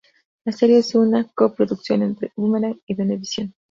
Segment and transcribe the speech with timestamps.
[0.45, 3.53] La serie es una co-producción entre Boomerang y Venevisión.